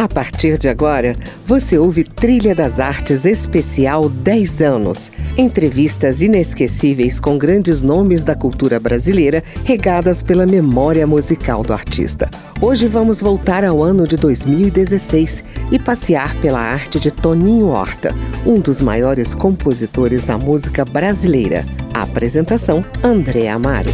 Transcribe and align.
A 0.00 0.08
partir 0.08 0.56
de 0.56 0.66
agora, 0.66 1.14
você 1.44 1.76
ouve 1.76 2.04
Trilha 2.04 2.54
das 2.54 2.80
Artes 2.80 3.26
Especial 3.26 4.08
10 4.08 4.62
anos. 4.62 5.12
Entrevistas 5.36 6.22
inesquecíveis 6.22 7.20
com 7.20 7.36
grandes 7.36 7.82
nomes 7.82 8.24
da 8.24 8.34
cultura 8.34 8.80
brasileira, 8.80 9.44
regadas 9.62 10.22
pela 10.22 10.46
memória 10.46 11.06
musical 11.06 11.62
do 11.62 11.74
artista. 11.74 12.30
Hoje 12.62 12.86
vamos 12.86 13.20
voltar 13.20 13.62
ao 13.62 13.82
ano 13.82 14.08
de 14.08 14.16
2016 14.16 15.44
e 15.70 15.78
passear 15.78 16.34
pela 16.40 16.60
arte 16.60 16.98
de 16.98 17.10
Toninho 17.10 17.66
Horta, 17.66 18.14
um 18.46 18.58
dos 18.58 18.80
maiores 18.80 19.34
compositores 19.34 20.24
da 20.24 20.38
música 20.38 20.82
brasileira. 20.82 21.66
A 21.92 22.04
apresentação: 22.04 22.82
André 23.04 23.50
Amaro. 23.50 23.92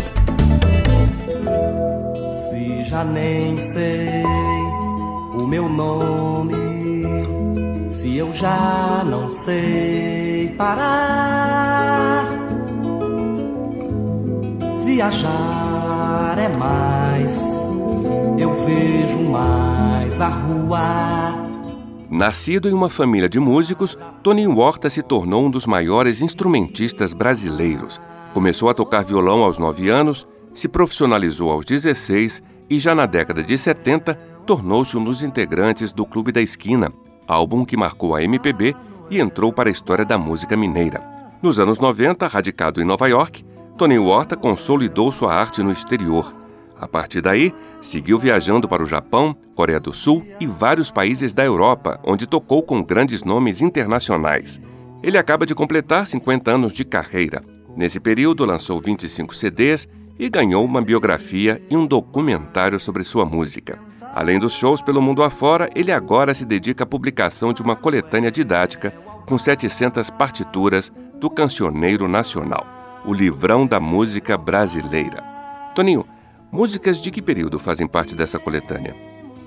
Se 2.48 2.88
já 2.88 3.04
nem 3.04 3.56
sei 3.56 4.55
o 5.36 5.46
meu 5.46 5.68
nome. 5.68 6.54
Se 7.90 8.16
eu 8.16 8.32
já 8.32 9.04
não 9.04 9.28
sei 9.36 10.54
parar, 10.56 12.26
viajar 14.84 16.38
é 16.38 16.48
mais, 16.48 17.40
eu 18.38 18.56
vejo 18.64 19.18
mais 19.30 20.20
a 20.20 20.28
rua. 20.28 21.46
Nascido 22.08 22.68
em 22.68 22.72
uma 22.72 22.88
família 22.88 23.28
de 23.28 23.40
músicos, 23.40 23.98
Toninho 24.22 24.56
Horta 24.56 24.88
se 24.88 25.02
tornou 25.02 25.46
um 25.46 25.50
dos 25.50 25.66
maiores 25.66 26.22
instrumentistas 26.22 27.12
brasileiros. 27.12 28.00
Começou 28.32 28.70
a 28.70 28.74
tocar 28.74 29.02
violão 29.02 29.42
aos 29.42 29.58
9 29.58 29.88
anos, 29.88 30.26
se 30.54 30.68
profissionalizou 30.68 31.50
aos 31.50 31.64
16 31.64 32.42
e 32.70 32.78
já 32.78 32.94
na 32.94 33.06
década 33.06 33.42
de 33.42 33.58
70 33.58 34.35
tornou-se 34.46 34.96
um 34.96 35.02
dos 35.02 35.22
integrantes 35.22 35.92
do 35.92 36.06
Clube 36.06 36.30
da 36.30 36.40
Esquina, 36.40 36.92
álbum 37.26 37.64
que 37.64 37.76
marcou 37.76 38.14
a 38.14 38.22
MPB 38.22 38.76
e 39.10 39.20
entrou 39.20 39.52
para 39.52 39.68
a 39.68 39.72
história 39.72 40.04
da 40.04 40.16
música 40.16 40.56
mineira. 40.56 41.02
Nos 41.42 41.58
anos 41.58 41.80
90, 41.80 42.26
radicado 42.28 42.80
em 42.80 42.84
Nova 42.84 43.08
York, 43.08 43.44
Tony 43.76 43.98
Horta 43.98 44.36
consolidou 44.36 45.10
sua 45.10 45.34
arte 45.34 45.62
no 45.62 45.72
exterior. 45.72 46.32
A 46.80 46.86
partir 46.86 47.20
daí, 47.20 47.52
seguiu 47.80 48.18
viajando 48.18 48.68
para 48.68 48.82
o 48.82 48.86
Japão, 48.86 49.36
Coreia 49.54 49.80
do 49.80 49.92
Sul 49.92 50.24
e 50.38 50.46
vários 50.46 50.90
países 50.90 51.32
da 51.32 51.44
Europa, 51.44 51.98
onde 52.04 52.26
tocou 52.26 52.62
com 52.62 52.82
grandes 52.82 53.24
nomes 53.24 53.60
internacionais. 53.60 54.60
Ele 55.02 55.18
acaba 55.18 55.44
de 55.44 55.54
completar 55.54 56.06
50 56.06 56.52
anos 56.52 56.72
de 56.72 56.84
carreira. 56.84 57.42
Nesse 57.76 57.98
período, 57.98 58.44
lançou 58.44 58.80
25 58.80 59.34
CDs 59.34 59.88
e 60.18 60.28
ganhou 60.28 60.64
uma 60.64 60.80
biografia 60.80 61.60
e 61.68 61.76
um 61.76 61.86
documentário 61.86 62.78
sobre 62.78 63.02
sua 63.02 63.24
música. 63.24 63.78
Além 64.16 64.38
dos 64.38 64.54
shows 64.54 64.80
pelo 64.80 65.02
mundo 65.02 65.22
afora, 65.22 65.68
ele 65.74 65.92
agora 65.92 66.32
se 66.32 66.46
dedica 66.46 66.84
à 66.84 66.86
publicação 66.86 67.52
de 67.52 67.60
uma 67.60 67.76
coletânea 67.76 68.30
didática 68.30 68.90
com 69.26 69.36
700 69.36 70.08
partituras 70.08 70.90
do 71.20 71.28
Cancioneiro 71.28 72.08
Nacional, 72.08 72.66
o 73.04 73.12
livrão 73.12 73.66
da 73.66 73.78
música 73.78 74.38
brasileira. 74.38 75.22
Toninho, 75.74 76.02
músicas 76.50 76.96
de 77.02 77.10
que 77.10 77.20
período 77.20 77.58
fazem 77.58 77.86
parte 77.86 78.16
dessa 78.16 78.38
coletânea? 78.38 78.96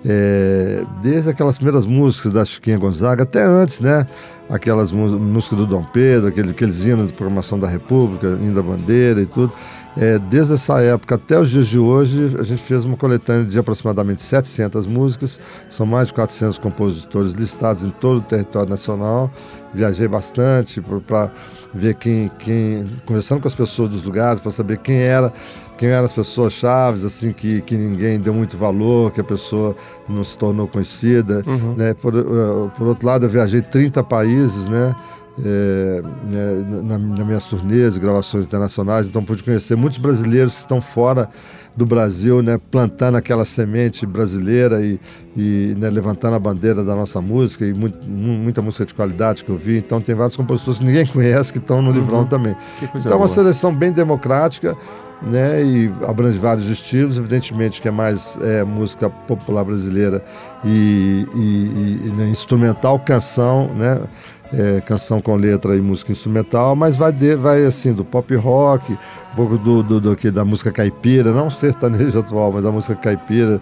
É, 0.05 0.85
desde 1.01 1.31
aquelas 1.31 1.55
primeiras 1.55 1.87
músicas 1.87 2.31
da 2.31 2.45
Chiquinha 2.45 2.77
Gonzaga, 2.77 3.23
até 3.23 3.41
antes, 3.41 3.79
né? 3.79 4.05
Aquelas 4.47 4.91
músicas 4.91 5.57
do 5.57 5.65
Dom 5.65 5.83
Pedro, 5.83 6.27
aqueles, 6.27 6.51
aqueles 6.51 6.85
hinos 6.85 7.07
de 7.07 7.13
programação 7.13 7.59
da 7.59 7.67
República, 7.67 8.27
hino 8.39 8.53
da 8.53 8.61
bandeira 8.61 9.19
e 9.19 9.25
tudo. 9.25 9.51
É, 9.97 10.19
desde 10.19 10.53
essa 10.53 10.79
época 10.81 11.15
até 11.15 11.39
os 11.39 11.49
dias 11.49 11.67
de 11.67 11.79
hoje, 11.79 12.35
a 12.39 12.43
gente 12.43 12.61
fez 12.61 12.85
uma 12.85 12.95
coletânea 12.95 13.45
de 13.45 13.57
aproximadamente 13.57 14.21
700 14.21 14.85
músicas, 14.85 15.39
são 15.69 15.85
mais 15.85 16.07
de 16.07 16.13
400 16.13 16.57
compositores 16.57 17.33
listados 17.33 17.83
em 17.83 17.89
todo 17.89 18.19
o 18.19 18.21
território 18.21 18.69
nacional. 18.69 19.31
Viajei 19.73 20.07
bastante 20.07 20.81
para 21.05 21.31
ver 21.73 21.95
quem, 21.95 22.31
quem, 22.39 22.85
conversando 23.05 23.41
com 23.41 23.47
as 23.47 23.55
pessoas 23.55 23.89
dos 23.89 24.03
lugares, 24.03 24.39
para 24.41 24.51
saber 24.51 24.77
quem 24.77 25.01
era, 25.01 25.31
quem 25.77 25.89
eram 25.89 26.05
as 26.05 26.13
pessoas 26.13 26.53
chaves, 26.53 27.05
assim, 27.05 27.31
que, 27.31 27.61
que 27.61 27.75
ninguém 27.75 28.19
deu 28.19 28.33
muito 28.33 28.57
valor, 28.57 29.11
que 29.11 29.21
a 29.21 29.23
pessoa 29.23 29.75
não 30.07 30.23
se 30.23 30.37
tornou 30.37 30.67
conhecida. 30.67 31.43
Uhum. 31.45 31.75
Né? 31.75 31.93
Por, 31.93 32.15
uh, 32.15 32.71
por 32.75 32.87
outro 32.87 33.05
lado, 33.05 33.25
eu 33.25 33.29
viajei 33.29 33.61
30 33.61 34.03
países, 34.03 34.67
né? 34.67 34.95
É, 35.43 36.01
na, 36.83 36.97
nas 36.97 37.25
minhas 37.25 37.45
turnês, 37.45 37.97
gravações 37.97 38.45
internacionais, 38.45 39.07
então 39.07 39.23
pude 39.23 39.43
conhecer 39.43 39.75
muitos 39.75 39.97
brasileiros 39.99 40.53
que 40.53 40.59
estão 40.59 40.81
fora 40.81 41.29
do 41.75 41.85
Brasil, 41.85 42.41
né, 42.41 42.59
plantando 42.69 43.15
aquela 43.15 43.45
semente 43.45 44.05
brasileira 44.05 44.81
e, 44.81 44.99
e 45.35 45.75
né, 45.77 45.89
levantando 45.89 46.35
a 46.35 46.39
bandeira 46.39 46.83
da 46.83 46.93
nossa 46.93 47.21
música 47.21 47.65
e 47.65 47.73
muito, 47.73 47.97
muita 48.05 48.61
música 48.61 48.85
de 48.85 48.93
qualidade 48.93 49.43
que 49.43 49.49
eu 49.49 49.57
vi. 49.57 49.77
Então 49.77 50.01
tem 50.01 50.13
vários 50.13 50.35
compositores 50.35 50.79
que 50.79 50.85
ninguém 50.85 51.05
conhece 51.07 51.53
que 51.53 51.59
estão 51.59 51.81
no 51.81 51.89
uhum. 51.89 51.95
livrão 51.95 52.25
também. 52.25 52.55
Então 52.95 53.13
é 53.13 53.15
uma 53.15 53.27
seleção 53.27 53.73
bem 53.73 53.91
democrática. 53.91 54.75
Né, 55.21 55.61
e 55.61 55.91
abrange 56.07 56.39
vários 56.39 56.69
estilos, 56.69 57.17
evidentemente 57.17 57.81
que 57.81 57.89
é 57.89 57.91
mais 57.91 58.39
é, 58.41 58.63
música 58.63 59.09
popular 59.09 59.65
brasileira 59.65 60.23
e, 60.63 61.27
e, 61.35 62.07
e 62.07 62.13
né, 62.15 62.29
instrumental, 62.29 62.97
canção, 62.99 63.67
né, 63.73 63.99
é, 64.53 64.81
canção 64.81 65.21
com 65.21 65.35
letra 65.35 65.75
e 65.75 65.81
música 65.81 66.11
instrumental, 66.11 66.75
mas 66.75 66.95
vai, 66.95 67.11
de, 67.11 67.35
vai 67.35 67.65
assim, 67.65 67.93
do 67.93 68.03
pop 68.03 68.33
rock, 68.35 68.93
um 68.93 69.35
pouco 69.35 69.57
do, 69.57 69.83
do, 69.83 70.01
do 70.01 70.15
que, 70.15 70.31
da 70.31 70.43
música 70.43 70.71
caipira, 70.71 71.31
não 71.31 71.49
sertanejo 71.49 72.17
atual, 72.19 72.51
mas 72.51 72.63
da 72.63 72.71
música 72.71 72.95
caipira, 72.95 73.61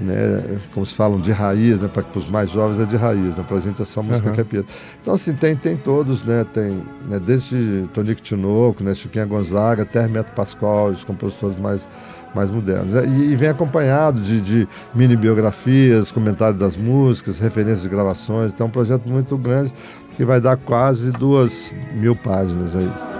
né, 0.00 0.60
como 0.72 0.84
se 0.84 0.94
falam, 0.94 1.20
de 1.20 1.32
raiz, 1.32 1.80
né, 1.80 1.88
para 1.88 2.04
os 2.14 2.28
mais 2.28 2.50
jovens 2.50 2.80
é 2.80 2.84
de 2.84 2.96
raiz, 2.96 3.36
né, 3.36 3.44
para 3.46 3.56
a 3.56 3.60
gente 3.60 3.80
é 3.80 3.84
só 3.84 4.02
música 4.02 4.28
uhum. 4.28 4.34
caipira. 4.34 4.64
Então, 5.00 5.14
assim, 5.14 5.32
tem, 5.32 5.56
tem 5.56 5.76
todos, 5.76 6.22
né, 6.22 6.44
tem 6.52 6.82
né, 7.08 7.18
desde 7.18 7.88
Tonico 7.92 8.20
Tinoco, 8.20 8.82
né, 8.82 8.94
Chiquinha 8.94 9.24
Gonzaga, 9.24 9.82
até 9.82 10.00
Hermeto 10.00 10.32
Pascoal, 10.32 10.88
os 10.88 11.04
compositores 11.04 11.58
mais 11.58 11.88
mais 12.34 12.50
modernos. 12.50 12.94
É, 12.94 13.06
e, 13.06 13.32
e 13.32 13.36
vem 13.36 13.48
acompanhado 13.48 14.20
de, 14.20 14.42
de, 14.42 14.68
mini 14.94 15.16
biografias, 15.16 16.12
comentários 16.12 16.60
das 16.60 16.76
músicas, 16.76 17.40
referências 17.40 17.82
de 17.82 17.88
gravações. 17.88 18.52
Então 18.52 18.66
é 18.66 18.68
um 18.68 18.72
projeto 18.72 19.08
muito 19.08 19.38
grande 19.38 19.72
que 20.16 20.24
vai 20.24 20.38
dar 20.38 20.58
quase 20.58 21.10
duas 21.12 21.74
mil 21.94 22.14
páginas 22.14 22.76
aí. 22.76 23.15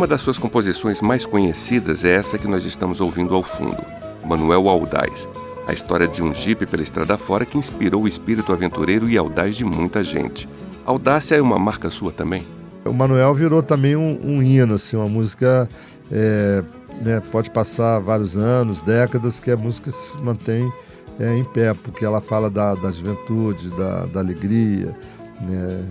Uma 0.00 0.06
das 0.06 0.22
suas 0.22 0.38
composições 0.38 1.02
mais 1.02 1.26
conhecidas 1.26 2.06
é 2.06 2.14
essa 2.14 2.38
que 2.38 2.48
nós 2.48 2.64
estamos 2.64 3.02
ouvindo 3.02 3.34
ao 3.34 3.42
fundo, 3.42 3.84
Manuel 4.24 4.66
Aldaz, 4.66 5.28
a 5.68 5.74
história 5.74 6.08
de 6.08 6.22
um 6.22 6.32
jipe 6.32 6.64
pela 6.64 6.82
estrada 6.82 7.18
fora 7.18 7.44
que 7.44 7.58
inspirou 7.58 8.04
o 8.04 8.08
espírito 8.08 8.50
aventureiro 8.50 9.10
e 9.10 9.18
audaz 9.18 9.58
de 9.58 9.64
muita 9.66 10.02
gente. 10.02 10.48
Audácia 10.86 11.34
é 11.34 11.42
uma 11.42 11.58
marca 11.58 11.90
sua 11.90 12.10
também? 12.10 12.42
O 12.82 12.94
Manuel 12.94 13.34
virou 13.34 13.62
também 13.62 13.94
um, 13.94 14.18
um 14.24 14.42
hino, 14.42 14.76
assim, 14.76 14.96
uma 14.96 15.06
música 15.06 15.68
é, 16.10 16.64
né, 17.02 17.20
pode 17.30 17.50
passar 17.50 17.98
vários 17.98 18.38
anos, 18.38 18.80
décadas, 18.80 19.38
que 19.38 19.50
a 19.50 19.56
música 19.58 19.90
se 19.90 20.16
mantém 20.16 20.72
é, 21.18 21.36
em 21.36 21.44
pé, 21.44 21.74
porque 21.74 22.06
ela 22.06 22.22
fala 22.22 22.48
da, 22.48 22.74
da 22.74 22.90
juventude, 22.90 23.68
da, 23.76 24.06
da 24.06 24.20
alegria, 24.20 24.96
né, 25.42 25.84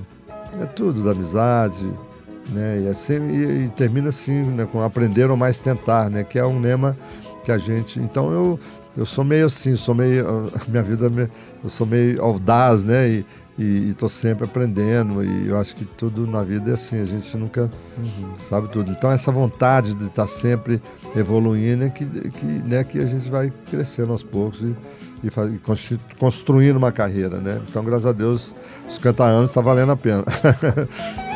é 0.59 0.65
tudo, 0.65 1.03
da 1.03 1.11
amizade, 1.11 1.87
né, 2.51 2.81
e, 2.83 2.87
assim, 2.87 3.19
e, 3.29 3.65
e 3.65 3.69
termina 3.69 4.09
assim, 4.09 4.43
né, 4.43 4.67
com 4.71 4.81
aprender 4.81 5.29
ou 5.29 5.37
mais 5.37 5.59
tentar, 5.59 6.09
né, 6.09 6.23
que 6.23 6.37
é 6.37 6.45
um 6.45 6.59
lema 6.59 6.95
que 7.43 7.51
a 7.51 7.57
gente. 7.57 7.99
Então 7.99 8.31
eu, 8.31 8.59
eu 8.95 9.05
sou 9.05 9.23
meio 9.23 9.47
assim, 9.47 9.75
sou 9.75 9.95
meio. 9.95 10.25
Minha 10.67 10.83
vida, 10.83 11.11
eu 11.63 11.69
sou 11.69 11.88
meio 11.88 12.21
audaz, 12.21 12.83
né? 12.83 13.07
E, 13.09 13.25
e 13.57 13.89
estou 13.89 14.07
sempre 14.07 14.45
aprendendo 14.45 15.21
e 15.21 15.49
eu 15.49 15.59
acho 15.59 15.75
que 15.75 15.83
tudo 15.83 16.25
na 16.25 16.41
vida 16.41 16.71
é 16.71 16.73
assim, 16.75 17.01
a 17.01 17.05
gente 17.05 17.35
nunca 17.35 17.69
uhum. 17.97 18.31
sabe 18.49 18.69
tudo. 18.69 18.89
Então 18.89 19.11
essa 19.11 19.33
vontade 19.33 19.93
de 19.95 20.05
estar 20.05 20.21
tá 20.23 20.27
sempre 20.27 20.81
evoluindo 21.13 21.83
é 21.83 21.89
que, 21.89 22.06
que, 22.06 22.45
né, 22.45 22.85
que 22.85 23.00
a 23.00 23.06
gente 23.06 23.29
vai 23.29 23.51
crescendo 23.69 24.13
aos 24.13 24.24
poucos 24.24 24.62
e, 24.62 24.74
e, 25.25 25.29
faz, 25.29 25.51
e 25.51 25.59
construindo 26.18 26.77
uma 26.77 26.94
carreira, 26.94 27.41
né? 27.41 27.62
Então, 27.68 27.83
graças 27.83 28.06
a 28.06 28.13
Deus, 28.13 28.56
os 28.88 28.95
50 28.95 29.24
anos 29.25 29.50
está 29.50 29.59
valendo 29.59 29.91
a 29.91 29.97
pena. 29.97 30.24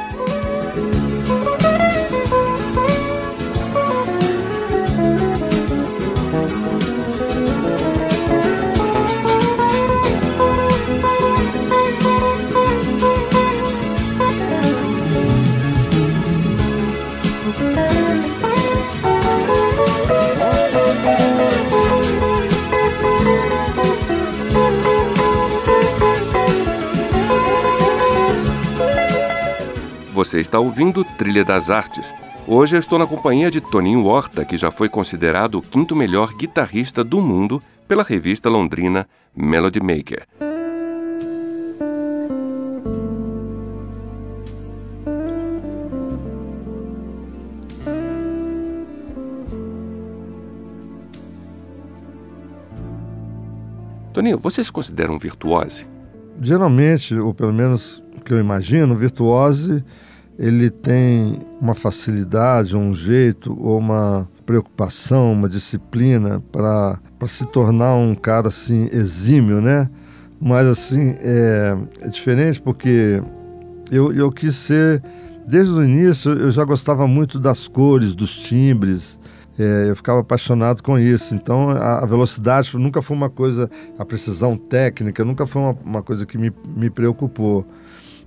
Você 30.24 30.40
está 30.40 30.58
ouvindo 30.58 31.04
Trilha 31.04 31.44
das 31.44 31.70
Artes, 31.70 32.16
Hoje 32.48 32.78
eu 32.78 32.80
estou 32.80 32.98
na 32.98 33.06
companhia 33.06 33.52
de 33.52 33.60
Toninho 33.60 34.06
Horta, 34.06 34.46
que 34.46 34.56
já 34.56 34.72
foi 34.72 34.88
considerado 34.88 35.56
o 35.56 35.62
quinto 35.62 35.94
melhor 35.94 36.34
guitarrista 36.34 37.04
do 37.04 37.20
mundo 37.22 37.62
pela 37.90 38.04
revista 38.04 38.50
londrina 38.50 39.06
Melody 39.36 39.82
Maker. 39.82 40.26
Toninho, 54.14 54.40
você 54.40 54.64
se 54.64 54.72
considera 54.72 55.12
um 55.12 55.20
virtuose? 55.20 55.86
Geralmente, 56.42 57.14
ou 57.14 57.34
pelo 57.34 57.52
menos 57.52 58.02
o 58.18 58.22
que 58.22 58.32
eu 58.32 58.40
imagino, 58.40 58.96
virtuose 58.96 59.84
ele 60.38 60.70
tem 60.70 61.40
uma 61.62 61.74
facilidade, 61.74 62.76
um 62.76 62.94
jeito 62.94 63.56
ou 63.60 63.78
uma 63.78 64.28
preocupação, 64.46 65.32
uma 65.34 65.48
disciplina 65.48 66.42
para 66.52 67.00
se 67.28 67.46
tornar 67.46 67.96
um 67.96 68.16
cara 68.16 68.48
assim 68.48 68.90
exímio, 68.92 69.62
né? 69.62 69.90
Mas 70.40 70.68
assim 70.68 71.16
é, 71.20 71.78
é 72.02 72.08
diferente 72.10 72.62
porque 72.62 73.22
eu, 73.92 74.12
eu 74.12 74.32
quis 74.32 74.56
ser 74.56 75.02
desde 75.48 75.72
o 75.72 75.84
início 75.84 76.32
eu 76.32 76.52
já 76.52 76.64
gostava 76.64 77.08
muito 77.08 77.40
das 77.40 77.68
cores, 77.68 78.16
dos 78.16 78.36
timbres, 78.36 79.20
é, 79.58 79.90
eu 79.90 79.96
ficava 79.96 80.22
apaixonado 80.22 80.82
com 80.82 80.98
isso. 80.98 81.36
Então, 81.36 81.70
a, 81.70 82.00
a, 82.00 82.06
velocidade 82.06 82.76
nunca 82.78 83.02
foi 83.02 83.16
uma 83.16 83.30
coisa, 83.30 83.70
a 83.98 84.06
precisão 84.06 84.58
técnica 84.58 85.24
nunca 85.24 85.46
foi 85.46 85.62
uma, 85.62 85.78
uma 85.86 86.04
coisa 86.04 86.26
que 86.26 86.38
me, 86.38 86.52
me 86.76 86.90
preocupou. 86.90 87.66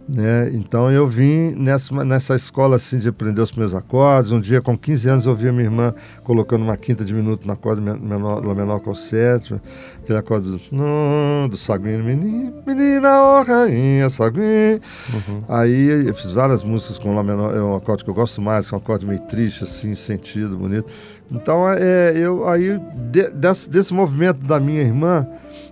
Né? 0.09 0.51
Então 0.55 0.91
eu 0.91 1.07
vim 1.07 1.51
nessa, 1.57 2.05
nessa 2.05 2.37
escola 2.37 2.77
assim 2.77 2.99
de 2.99 3.09
aprender 3.09 3.41
os 3.41 3.51
meus 3.53 3.75
acordes. 3.75 4.31
Um 4.31 4.41
dia, 4.41 4.61
com 4.61 4.79
15 4.79 5.09
anos, 5.09 5.27
eu 5.27 5.35
vi 5.35 5.49
a 5.49 5.53
minha 5.53 5.65
irmã 5.65 5.95
colocando 6.23 6.63
uma 6.63 6.77
quinta 6.77 7.05
de 7.05 7.13
minuto 7.13 7.45
no 7.45 7.53
acorde 7.53 7.81
menor, 7.81 8.45
Lá 8.45 8.55
menor 8.55 8.81
com 8.81 8.91
o 8.91 8.95
sétimo, 8.95 9.61
aquele 10.03 10.19
acorde 10.19 10.47
do, 10.47 11.49
do 11.49 11.57
Saguinho, 11.57 12.05
menina, 12.05 12.53
menina, 12.65 13.21
ó, 13.21 13.43
rainha, 13.43 14.09
Saguinho. 14.09 14.81
Uhum. 15.13 15.43
Aí 15.49 16.07
eu 16.07 16.15
fiz 16.15 16.33
várias 16.33 16.63
músicas 16.63 16.99
com 16.99 17.17
Lá 17.17 17.23
menor, 17.23 17.57
é 17.57 17.63
um 17.63 17.75
acorde 17.75 18.05
que 18.05 18.11
eu 18.11 18.15
gosto 18.15 18.41
mais, 18.43 18.69
que 18.69 18.75
é 18.75 18.77
um 18.77 18.81
acorde 18.81 19.07
meio 19.07 19.21
triste, 19.21 19.65
assim, 19.65 19.95
sentido, 19.95 20.57
bonito. 20.57 20.87
Então, 21.31 21.69
é, 21.69 22.13
eu 22.17 22.49
aí, 22.49 22.79
de, 23.11 23.31
desse, 23.31 23.69
desse 23.69 23.93
movimento 23.93 24.47
da 24.47 24.61
minha 24.61 24.81
irmã, 24.81 25.27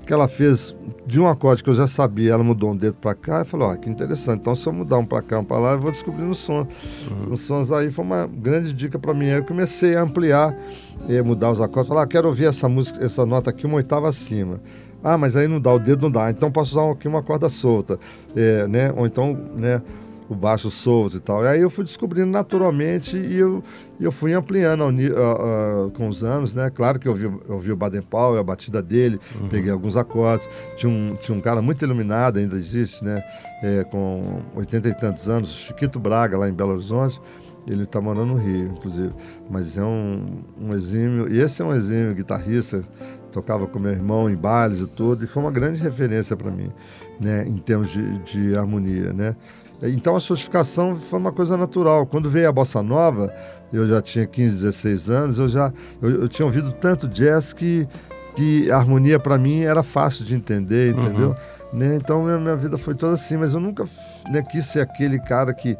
que 0.05 0.12
ela 0.12 0.29
fez 0.29 0.75
de 1.06 1.21
um 1.21 1.29
acorde 1.29 1.62
que 1.62 1.71
eu 1.71 1.75
já 1.75 1.87
sabia, 1.87 2.33
ela 2.33 2.43
mudou 2.43 2.73
um 2.73 2.77
dedo 2.77 2.95
para 2.95 3.15
cá 3.15 3.43
e 3.43 3.45
falou: 3.45 3.69
ó, 3.69 3.77
que 3.77 3.89
interessante. 3.89 4.41
Então, 4.41 4.55
se 4.55 4.67
eu 4.67 4.73
mudar 4.73 4.99
um 4.99 5.06
para 5.06 5.23
cá, 5.23 5.39
um 5.39 5.45
para 5.45 5.59
lá, 5.59 5.73
eu 5.73 5.81
vou 5.81 5.91
descobrindo 5.91 6.31
o 6.31 6.35
som. 6.35 6.67
Uhum. 7.11 7.33
Os 7.33 7.43
sons 7.43 7.71
aí 7.71 7.91
foi 7.91 8.05
uma 8.05 8.27
grande 8.27 8.73
dica 8.73 8.99
para 8.99 9.15
mim. 9.15 9.27
Aí 9.27 9.39
eu 9.39 9.45
comecei 9.45 9.97
a 9.97 10.03
ampliar, 10.03 10.56
e 11.09 11.21
mudar 11.23 11.51
os 11.51 11.61
acordes. 11.61 11.89
Falar: 11.89 12.03
ah, 12.03 12.06
quero 12.06 12.29
ouvir 12.29 12.47
essa 12.47 12.69
música, 12.69 13.05
essa 13.05 13.25
nota 13.25 13.51
aqui 13.51 13.67
uma 13.67 13.77
oitava 13.77 14.09
acima. 14.09 14.61
Ah, 15.03 15.19
mas 15.19 15.37
aí 15.37 15.47
não 15.47 15.61
dá, 15.61 15.71
o 15.73 15.79
dedo 15.79 16.03
não 16.03 16.11
dá. 16.11 16.31
Então 16.31 16.51
posso 16.51 16.79
usar 16.79 16.91
aqui 16.91 17.06
uma 17.06 17.23
corda 17.23 17.51
solta, 17.51 17.99
é, 18.35 18.67
né? 18.67 18.93
Ou 18.97 19.06
então, 19.06 19.39
né? 19.55 19.83
O 20.29 20.35
baixo 20.35 20.71
solto 20.71 21.17
e 21.17 21.21
tal. 21.21 21.44
E 21.44 21.49
aí 21.49 21.61
eu 21.61 21.71
fui 21.71 21.85
descobrindo 21.85 22.31
naturalmente 22.31 23.17
e 23.17 23.37
eu, 23.37 23.62
eu 24.00 24.11
fui 24.11 24.32
ampliando 24.32 24.85
com 25.94 26.09
os 26.09 26.25
anos, 26.25 26.55
né? 26.55 26.71
Claro 26.71 26.99
que 26.99 27.06
eu 27.06 27.15
vi, 27.15 27.25
eu 27.25 27.59
vi 27.61 27.73
o 27.73 27.76
Baden 27.76 28.03
Powell, 28.03 28.41
a 28.41 28.44
batida 28.44 28.82
dele, 28.82 29.21
uhum. 29.41 29.49
peguei 29.49 29.71
alguns 29.71 29.97
acordes. 29.97 30.49
Tinha 30.76 30.91
um, 30.91 31.17
tinha 31.17 31.37
um 31.37 31.41
cara 31.41 31.61
muito 31.61 31.85
iluminado, 31.85 32.38
ainda 32.38 32.56
existe, 32.56 33.05
né? 33.05 33.23
É, 33.62 33.85
com 33.85 34.43
80 34.55 34.88
e 34.88 34.94
tantos 34.94 35.29
anos, 35.29 35.49
Chiquito 35.50 35.99
Braga, 35.99 36.37
lá 36.38 36.49
em 36.49 36.53
Belo 36.53 36.73
Horizonte. 36.73 37.20
Ele 37.67 37.85
está 37.85 37.99
morando 37.99 38.27
no 38.27 38.37
Rio, 38.37 38.73
inclusive. 38.77 39.15
Mas 39.49 39.79
é 39.79 39.82
um, 39.82 40.43
um 40.61 40.75
exímio, 40.75 41.32
e 41.32 41.41
esse 41.41 41.62
é 41.62 41.65
um 41.65 41.75
exímio 41.75 42.15
guitarrista, 42.15 42.85
tocava 43.32 43.67
com 43.67 43.79
meu 43.79 43.93
irmão 43.93 44.29
em 44.29 44.37
bailes 44.37 44.81
e 44.81 44.87
tudo, 44.87 45.25
e 45.25 45.27
foi 45.27 45.43
uma 45.43 45.50
grande 45.50 45.82
referência 45.82 46.37
para 46.37 46.50
mim, 46.50 46.69
né? 47.19 47.47
Em 47.49 47.56
termos 47.56 47.91
de, 47.91 48.19
de 48.19 48.56
harmonia, 48.56 49.12
né? 49.12 49.35
Então 49.91 50.17
a 50.17 50.21
sofisticação 50.21 50.97
foi 50.97 51.19
uma 51.19 51.33
coisa 51.33 51.57
natural. 51.57 52.07
Quando 52.07 52.31
veio 52.31 52.49
a 52.49 52.53
bossa 52.53 52.83
nova, 52.83 53.33
eu 53.73 53.87
já 53.89 54.01
tinha 54.01 54.27
15, 54.27 54.55
16 54.57 55.11
anos, 55.11 55.39
eu 55.39 55.49
já 55.49 55.73
eu, 56.01 56.23
eu 56.23 56.29
tinha 56.29 56.47
ouvido 56.47 56.73
tanto 56.73 57.09
jazz 57.09 57.53
que, 57.53 57.87
que 58.37 58.71
a 58.71 58.77
harmonia 58.77 59.19
para 59.19 59.37
mim 59.37 59.63
era 59.63 59.83
fácil 59.83 60.25
de 60.25 60.35
entender, 60.35 60.95
entendeu? 60.95 61.31
Uhum. 61.31 61.79
Né? 61.79 61.97
Então 61.97 62.23
minha, 62.23 62.39
minha 62.39 62.57
vida 62.57 62.79
foi 62.79 62.95
toda 62.95 63.15
assim, 63.15 63.37
mas 63.37 63.53
eu 63.53 63.59
nunca 63.59 63.85
né, 64.31 64.43
quis 64.43 64.67
ser 64.67 64.81
aquele 64.81 65.19
cara 65.19 65.53
que 65.53 65.77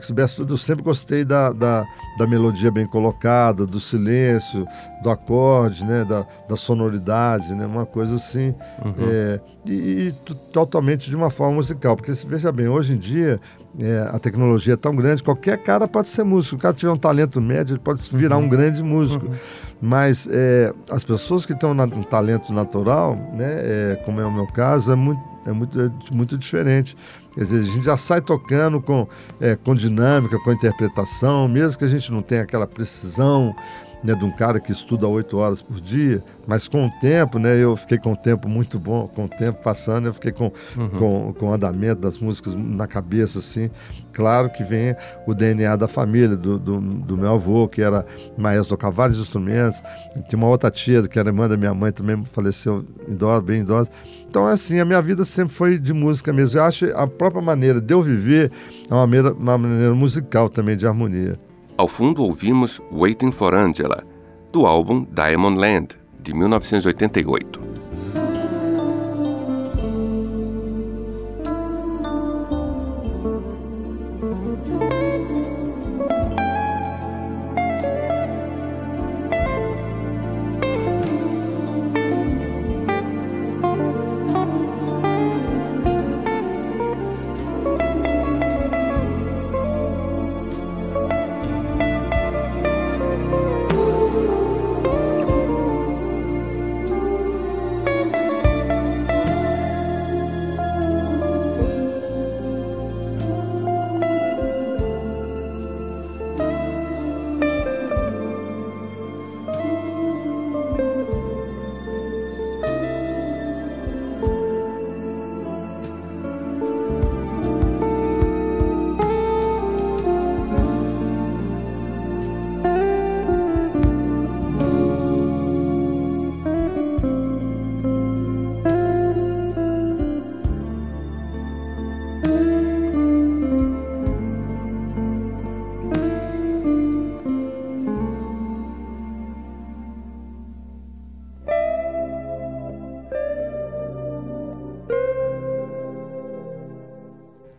que 0.00 0.06
soubesse 0.06 0.36
tudo. 0.36 0.54
Eu 0.54 0.58
sempre 0.58 0.82
gostei 0.82 1.24
da, 1.24 1.52
da, 1.52 1.84
da, 2.18 2.26
melodia 2.26 2.70
bem 2.70 2.86
colocada, 2.86 3.66
do 3.66 3.78
silêncio, 3.78 4.66
do 5.02 5.10
acorde, 5.10 5.84
né, 5.84 6.04
da, 6.04 6.26
da 6.48 6.56
sonoridade, 6.56 7.54
né, 7.54 7.66
uma 7.66 7.86
coisa 7.86 8.16
assim. 8.16 8.54
Uhum. 8.84 8.94
É, 9.00 9.40
e, 9.66 9.72
e, 9.72 10.14
totalmente 10.52 11.08
de 11.08 11.16
uma 11.16 11.30
forma 11.30 11.56
musical. 11.56 11.96
Porque, 11.96 12.14
se 12.14 12.26
veja 12.26 12.50
bem, 12.50 12.68
hoje 12.68 12.94
em 12.94 12.98
dia 12.98 13.40
é, 13.78 14.08
a 14.12 14.18
tecnologia 14.18 14.74
é 14.74 14.76
tão 14.76 14.94
grande, 14.94 15.22
qualquer 15.22 15.58
cara 15.58 15.88
pode 15.88 16.08
ser 16.08 16.24
músico. 16.24 16.56
O 16.56 16.58
cara 16.58 16.74
tiver 16.74 16.92
um 16.92 16.96
talento 16.96 17.40
médio, 17.40 17.74
ele 17.74 17.80
pode 17.80 18.00
virar 18.12 18.36
uhum. 18.36 18.44
um 18.44 18.48
grande 18.48 18.82
músico. 18.82 19.26
Uhum. 19.26 19.34
Mas 19.82 20.28
é, 20.30 20.72
as 20.90 21.04
pessoas 21.04 21.44
que 21.44 21.54
têm 21.54 21.68
um 21.68 22.02
talento 22.02 22.52
natural, 22.52 23.16
né, 23.34 23.52
é, 23.92 24.02
como 24.04 24.20
é 24.20 24.24
o 24.24 24.32
meu 24.32 24.46
caso, 24.46 24.92
é 24.92 24.94
muito, 24.94 25.20
é 25.46 25.52
muito, 25.52 25.80
é 25.80 25.90
muito 26.10 26.36
diferente. 26.38 26.96
Quer 27.34 27.40
dizer, 27.40 27.60
a 27.60 27.62
gente 27.62 27.84
já 27.84 27.96
sai 27.96 28.20
tocando 28.20 28.80
com, 28.80 29.08
é, 29.40 29.56
com 29.56 29.74
dinâmica, 29.74 30.38
com 30.38 30.52
interpretação, 30.52 31.48
mesmo 31.48 31.78
que 31.78 31.84
a 31.84 31.88
gente 31.88 32.10
não 32.12 32.22
tenha 32.22 32.42
aquela 32.42 32.66
precisão 32.66 33.54
né, 34.04 34.14
de 34.14 34.24
um 34.24 34.30
cara 34.30 34.60
que 34.60 34.70
estuda 34.70 35.08
oito 35.08 35.38
horas 35.38 35.62
por 35.62 35.80
dia, 35.80 36.22
mas 36.46 36.68
com 36.68 36.86
o 36.86 36.90
tempo, 37.00 37.38
né, 37.38 37.56
eu 37.56 37.74
fiquei 37.74 37.96
com 37.96 38.12
o 38.12 38.16
tempo 38.16 38.46
muito 38.48 38.78
bom, 38.78 39.08
com 39.08 39.24
o 39.24 39.28
tempo 39.28 39.62
passando, 39.62 40.06
eu 40.06 40.12
fiquei 40.12 40.30
com, 40.30 40.52
uhum. 40.76 40.88
com, 40.90 41.32
com 41.32 41.46
o 41.46 41.52
andamento 41.52 42.02
das 42.02 42.18
músicas 42.18 42.54
na 42.54 42.86
cabeça, 42.86 43.38
assim. 43.38 43.70
Claro 44.12 44.50
que 44.50 44.62
vem 44.62 44.94
o 45.26 45.34
DNA 45.34 45.74
da 45.74 45.88
família, 45.88 46.36
do, 46.36 46.58
do, 46.58 46.80
do 46.80 47.16
meu 47.16 47.32
avô, 47.32 47.66
que 47.66 47.80
era 47.80 48.06
maestro, 48.36 48.76
tocava 48.76 48.94
vários 48.94 49.18
instrumentos. 49.18 49.82
Tinha 50.28 50.38
uma 50.38 50.48
outra 50.48 50.70
tia, 50.70 51.02
que 51.08 51.18
era 51.18 51.30
irmã 51.30 51.48
da 51.48 51.56
minha 51.56 51.74
mãe, 51.74 51.90
também 51.90 52.22
faleceu 52.26 52.84
idosa, 53.08 53.40
bem 53.40 53.60
idosa. 53.62 53.90
Então, 54.28 54.46
assim, 54.46 54.78
a 54.78 54.84
minha 54.84 55.00
vida 55.00 55.24
sempre 55.24 55.54
foi 55.54 55.78
de 55.78 55.92
música 55.92 56.32
mesmo. 56.32 56.58
Eu 56.58 56.64
acho 56.64 56.86
a 56.94 57.06
própria 57.06 57.42
maneira 57.42 57.80
de 57.80 57.92
eu 57.92 58.02
viver 58.02 58.52
é 58.88 58.94
uma 58.94 59.06
maneira, 59.06 59.32
uma 59.32 59.58
maneira 59.58 59.94
musical 59.94 60.48
também, 60.48 60.76
de 60.76 60.86
harmonia. 60.86 61.38
Ao 61.76 61.88
fundo 61.88 62.22
ouvimos 62.22 62.80
Waiting 62.92 63.32
for 63.32 63.52
Angela, 63.52 64.04
do 64.52 64.64
álbum 64.64 65.04
Diamond 65.10 65.58
Land, 65.58 65.88
de 66.20 66.32
1988. 66.32 68.23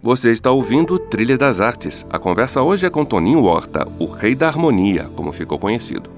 Você 0.05 0.31
está 0.31 0.51
ouvindo 0.51 0.99
Trilha 0.99 1.35
das 1.35 1.59
Artes. 1.59 2.05
A 2.11 2.19
conversa 2.19 2.61
hoje 2.61 2.85
é 2.85 2.91
com 2.91 3.03
Toninho 3.03 3.43
Horta, 3.43 3.87
o 3.97 4.05
Rei 4.05 4.35
da 4.35 4.47
Harmonia, 4.47 5.09
como 5.15 5.33
ficou 5.33 5.57
conhecido. 5.57 6.14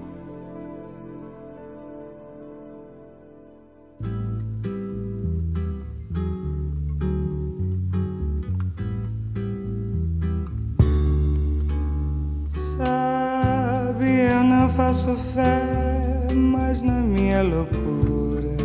Faço 14.87 15.17
fé 15.35 16.33
mais 16.33 16.81
na 16.81 16.93
minha 16.93 17.43
loucura 17.43 18.55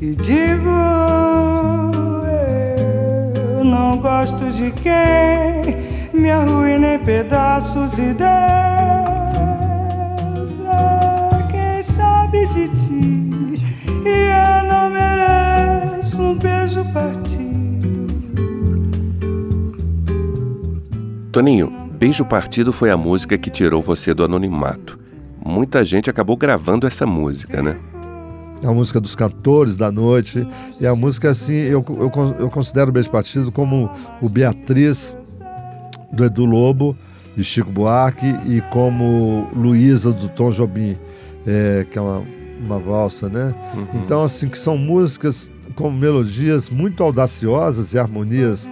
e 0.00 0.14
digo 0.14 0.70
não 3.64 3.98
gosto 3.98 4.48
de 4.52 4.70
quem 4.70 5.76
me 6.14 6.30
arruina 6.30 6.94
em 6.94 6.98
pedaços 7.00 7.98
e 7.98 8.14
deza. 8.14 8.28
Quem 11.50 11.82
sabe 11.82 12.46
de 12.50 12.68
ti 12.68 13.60
e 14.04 14.30
eu 14.30 14.62
não 14.68 14.88
mereço 14.88 16.22
um 16.22 16.38
beijo 16.38 16.84
partido. 16.92 18.06
Toninho, 21.32 21.81
Beijo 22.02 22.24
Partido 22.24 22.72
foi 22.72 22.90
a 22.90 22.96
música 22.96 23.38
que 23.38 23.48
tirou 23.48 23.80
você 23.80 24.12
do 24.12 24.24
anonimato. 24.24 24.98
Muita 25.40 25.84
gente 25.84 26.10
acabou 26.10 26.36
gravando 26.36 26.84
essa 26.84 27.06
música, 27.06 27.62
né? 27.62 27.78
é 28.60 28.66
a 28.66 28.72
música 28.72 29.00
dos 29.00 29.14
cantores 29.14 29.76
da 29.76 29.88
noite, 29.92 30.44
e 30.80 30.86
a 30.86 30.96
música 30.96 31.30
assim, 31.30 31.54
eu, 31.54 31.80
eu, 31.88 32.10
eu 32.40 32.50
considero 32.50 32.90
o 32.90 32.92
Beijo 32.92 33.08
Partido 33.08 33.52
como 33.52 33.88
o 34.20 34.28
Beatriz 34.28 35.16
do 36.12 36.24
Edu 36.24 36.44
Lobo, 36.44 36.96
de 37.36 37.44
Chico 37.44 37.70
Buarque, 37.70 38.34
e 38.48 38.60
como 38.72 39.48
Luísa 39.54 40.12
do 40.12 40.28
Tom 40.28 40.50
Jobim, 40.50 40.98
é, 41.46 41.86
que 41.88 41.96
é 41.96 42.02
uma, 42.02 42.24
uma 42.66 42.80
valsa, 42.80 43.28
né? 43.28 43.54
Uhum. 43.76 43.86
Então, 43.94 44.24
assim, 44.24 44.48
que 44.48 44.58
são 44.58 44.76
músicas 44.76 45.48
com 45.76 45.88
melodias 45.88 46.68
muito 46.68 47.00
audaciosas 47.00 47.94
e 47.94 47.98
harmonias. 48.00 48.68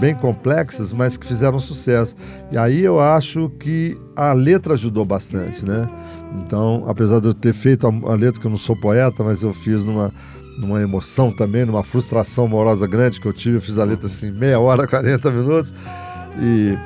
Bem 0.00 0.14
complexas, 0.14 0.92
mas 0.92 1.16
que 1.16 1.26
fizeram 1.26 1.58
sucesso. 1.58 2.14
E 2.50 2.58
aí 2.58 2.82
eu 2.82 3.00
acho 3.00 3.50
que 3.60 3.96
a 4.16 4.32
letra 4.32 4.74
ajudou 4.74 5.04
bastante, 5.04 5.64
né? 5.64 5.88
Então, 6.40 6.84
apesar 6.86 7.20
de 7.20 7.28
eu 7.28 7.34
ter 7.34 7.52
feito 7.52 7.86
a, 7.86 8.14
letra, 8.14 8.40
que 8.40 8.46
eu 8.46 8.50
não 8.50 8.58
sou 8.58 8.76
poeta, 8.76 9.22
mas 9.22 9.42
eu 9.42 9.52
fiz 9.52 9.84
numa, 9.84 10.12
numa 10.58 10.80
emoção 10.80 11.30
também, 11.30 11.64
numa 11.64 11.82
frustração 11.82 12.44
amorosa 12.46 12.86
grande 12.86 13.20
que 13.20 13.26
eu 13.26 13.32
tive, 13.32 13.56
eu 13.56 13.60
fiz 13.60 13.78
a 13.78 13.84
letra 13.84 14.06
assim, 14.06 14.30
meia 14.30 14.58
hora, 14.58 14.86
40 14.88 15.30
minutos. 15.30 15.74
E 16.40 16.76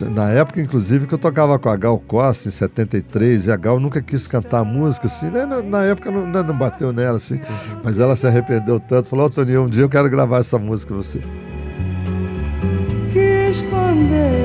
na 0.00 0.30
época, 0.30 0.60
inclusive, 0.60 1.06
que 1.06 1.14
eu 1.14 1.18
tocava 1.18 1.58
com 1.58 1.68
a 1.68 1.76
Gal 1.76 1.98
Costa 1.98 2.48
em 2.48 2.50
73, 2.50 3.46
e 3.46 3.52
a 3.52 3.56
Gal 3.56 3.78
nunca 3.78 4.00
quis 4.00 4.26
cantar 4.26 4.64
música, 4.64 5.06
assim, 5.06 5.30
né? 5.30 5.46
Na 5.46 5.84
época 5.84 6.10
não, 6.10 6.26
não 6.26 6.56
bateu 6.56 6.92
nela, 6.92 7.16
assim, 7.16 7.38
mas 7.84 7.98
ela 7.98 8.16
se 8.16 8.26
arrependeu 8.26 8.80
tanto, 8.80 9.08
falou, 9.08 9.26
ô 9.26 9.28
oh, 9.28 9.30
Toninho, 9.30 9.64
um 9.64 9.68
dia 9.68 9.82
eu 9.82 9.88
quero 9.88 10.08
gravar 10.08 10.38
essa 10.38 10.58
música 10.58 10.94
você. 10.94 11.20
Esconder, 13.54 14.42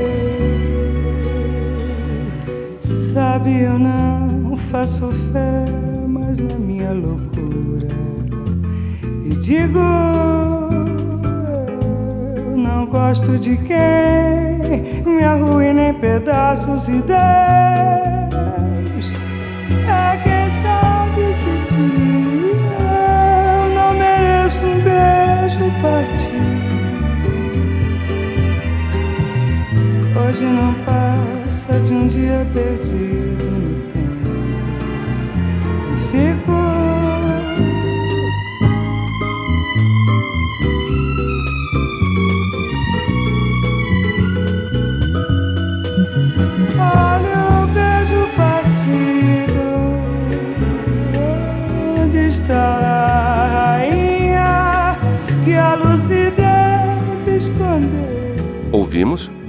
sabe 2.79 3.61
eu 3.61 3.79
não 3.79 4.55
faço 4.55 5.11
fé 5.33 5.65
mais 6.07 6.39
na 6.39 6.53
minha 6.53 6.93
loucura. 6.93 7.87
E 9.25 9.29
digo 9.31 9.79
eu 12.45 12.55
não 12.55 12.85
gosto 12.85 13.39
de 13.39 13.57
quem 13.57 15.03
me 15.03 15.23
arruina 15.23 15.89
em 15.89 15.93
pedaços 15.95 16.87
e 16.87 17.01
Deus 17.01 18.08
de 32.45 33.18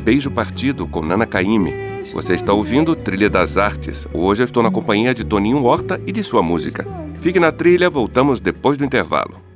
Beijo 0.01 0.31
Partido 0.31 0.87
com 0.87 1.03
Nana 1.03 1.27
Caymmi. 1.27 2.03
Você 2.15 2.35
está 2.35 2.55
ouvindo 2.55 2.97
Trilha 2.97 3.29
das 3.29 3.59
Artes. 3.59 4.09
Hoje 4.15 4.43
eu 4.43 4.47
estou 4.47 4.63
na 4.63 4.71
companhia 4.71 5.13
de 5.13 5.25
Toninho 5.25 5.63
Horta 5.63 6.01
e 6.07 6.11
de 6.11 6.25
sua 6.25 6.43
música. 6.43 6.87
Fique 7.21 7.39
na 7.39 7.53
trilha, 7.53 7.91
voltamos 7.91 8.41
depois 8.41 8.79
do 8.79 8.85
intervalo. 8.85 9.50